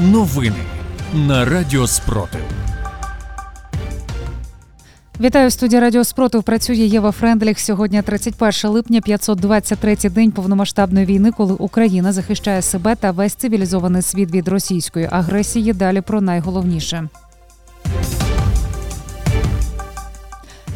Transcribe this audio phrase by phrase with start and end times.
[0.00, 0.56] Новини
[1.14, 2.40] на Радіо Спротив.
[5.20, 6.42] Вітаю в студії Радіо Спротив.
[6.42, 7.60] Працює Єва Френдліх.
[7.60, 14.30] Сьогодні 31 липня, 523-й день повномасштабної війни, коли Україна захищає себе та весь цивілізований світ
[14.30, 15.72] від російської агресії.
[15.72, 17.08] Далі про найголовніше.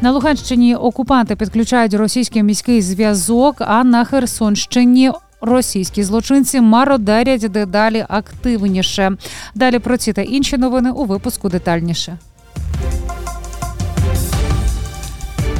[0.00, 3.56] На Луганщині окупанти підключають російський міський зв'язок.
[3.58, 5.12] А на Херсонщині
[5.46, 9.16] російські злочинці мародерять дедалі активніше.
[9.54, 12.18] Далі про ці та інші новини у випуску детальніше.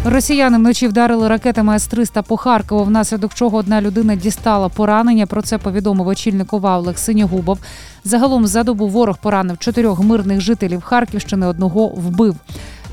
[0.09, 5.27] Росіяни вночі вдарили ракетами С-300 по Харкову, внаслідок чого одна людина дістала поранення.
[5.27, 7.59] Про це повідомив очільник ОВА Олег Синягубов.
[8.05, 11.47] Загалом за добу ворог поранив чотирьох мирних жителів Харківщини.
[11.47, 12.37] Одного вбив.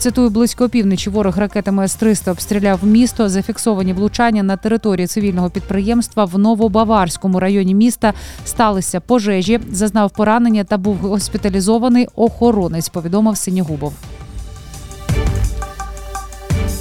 [0.04, 1.10] Цитую близько півночі.
[1.10, 3.30] Ворог ракетами С-300 обстріляв місто.
[3.30, 8.14] Зафіксовані влучання на території цивільного підприємства в Новобаварському районі міста
[8.46, 9.60] сталися пожежі.
[9.72, 12.90] Зазнав поранення та був госпіталізований охоронець.
[12.90, 13.94] Повідомив Синягубов.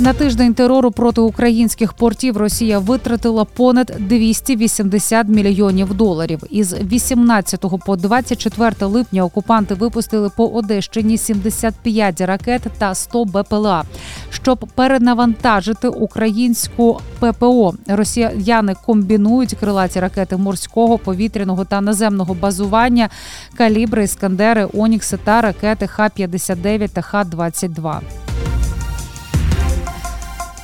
[0.03, 6.43] На тиждень терору проти українських портів Росія витратила понад 280 мільйонів доларів.
[6.51, 13.85] Із 18 по 24 липня окупанти випустили по Одещині 75 ракет та 100 БПЛА.
[14.31, 23.09] Щоб перенавантажити українську ППО, росіяни комбінують крилаті ракети морського, повітряного та наземного базування,
[23.57, 28.01] калібри, іскандери, онікси та ракети Х-59 та Х-22.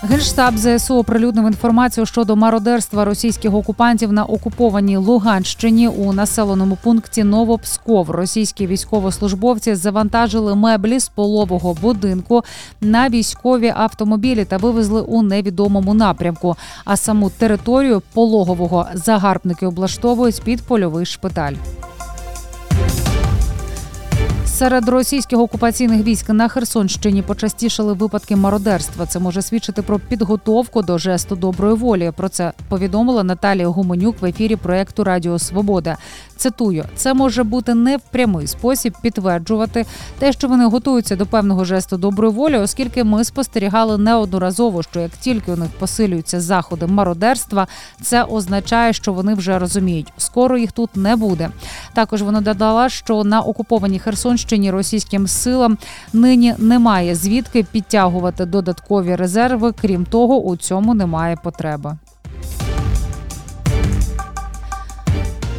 [0.02, 8.10] Генштаб ЗСУ оприлюднив інформацію щодо мародерства російських окупантів на окупованій Луганщині у населеному пункті Новопсков.
[8.10, 12.44] Російські військовослужбовці завантажили меблі з полового будинку
[12.80, 16.56] на військові автомобілі та вивезли у невідомому напрямку.
[16.84, 21.54] А саму територію пологового загарбники облаштовують під польовий шпиталь.
[24.58, 29.06] Серед російських окупаційних військ на Херсонщині почастішали випадки мародерства.
[29.06, 32.12] Це може свідчити про підготовку до жесту доброї волі.
[32.16, 35.96] Про це повідомила Наталія Гуменюк в ефірі проекту Радіо Свобода.
[36.36, 39.86] Цитую, це може бути не в прямий спосіб підтверджувати
[40.18, 45.10] те, що вони готуються до певного жесту доброї волі, оскільки ми спостерігали неодноразово, що як
[45.10, 47.66] тільки у них посилюються заходи мародерства,
[48.02, 51.50] це означає, що вони вже розуміють, скоро їх тут не буде.
[51.98, 55.78] Також вона додала, що на окупованій Херсонщині російським силам
[56.12, 59.72] нині немає звідки підтягувати додаткові резерви.
[59.72, 61.96] Крім того, у цьому немає потреби.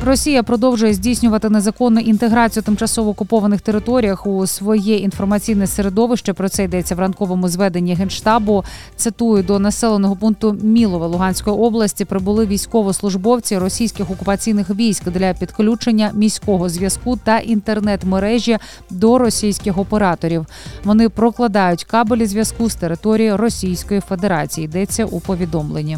[0.06, 6.34] Росія продовжує здійснювати незаконну інтеграцію тимчасово окупованих територіях у своє інформаційне середовище.
[6.34, 8.64] Про це йдеться в ранковому зведенні генштабу.
[8.96, 16.70] Цитую до населеного пункту Мілове Луганської області прибули військовослужбовці російських окупаційних військ для підключення міського
[16.70, 18.58] зв'язку та інтернет-мережі
[18.90, 20.46] до російських операторів.
[20.84, 24.66] Вони прокладають кабелі зв'язку з території Російської Федерації.
[24.66, 25.98] Йдеться у повідомленні.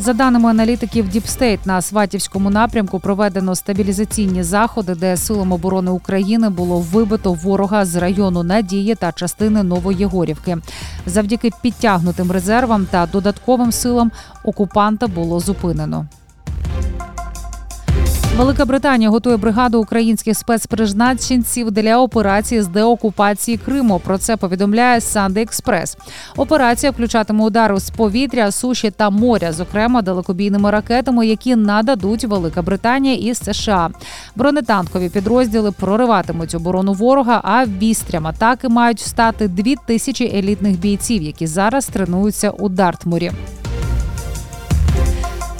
[0.00, 6.80] За даними аналітиків Діпстейт, на Сватівському напрямку проведено стабілізаційні заходи, де силам оборони України було
[6.80, 10.58] вибито ворога з району Надії та частини Новоєгорівки.
[11.06, 14.10] Завдяки підтягнутим резервам та додатковим силам
[14.44, 16.06] окупанта було зупинено.
[18.38, 24.00] Велика Британія готує бригаду українських спецпризначенців для операції з деокупації Криму.
[24.04, 25.96] Про це повідомляє Sunday Express.
[26.36, 33.14] Операція включатиме удари з повітря, суші та моря, зокрема далекобійними ракетами, які нададуть Велика Британія
[33.14, 33.90] і США.
[34.36, 37.40] Бронетанкові підрозділи прориватимуть оборону ворога.
[37.44, 43.32] А вістрям атаки мають стати дві тисячі елітних бійців, які зараз тренуються у Дартмурі.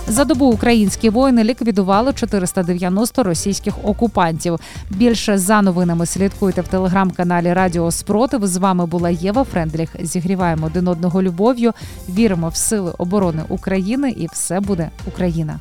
[0.09, 4.59] За добу українські воїни ліквідували 490 російських окупантів.
[4.91, 8.47] Більше за новинами слідкуйте в телеграм-каналі Радіо Спротив.
[8.47, 9.97] З вами була Єва Френдліх.
[10.01, 11.73] Зігріваємо один одного любов'ю.
[12.09, 15.61] Віримо в сили оборони України, і все буде Україна.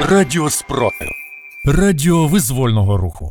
[0.00, 1.08] Радіо Спротив.
[1.64, 3.30] Радіо визвольного руху.